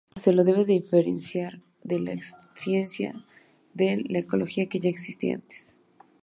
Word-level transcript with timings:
Se 0.15 0.31
lo 0.33 0.43
debe 0.43 0.65
diferenciar 0.65 1.61
de 1.83 1.99
la 1.99 2.15
ciencia 2.55 3.23
de 3.75 4.03
la 4.09 4.17
ecología 4.17 4.65
que 4.67 4.79
ya 4.79 4.89
existía 4.89 5.35
antes. 5.35 5.75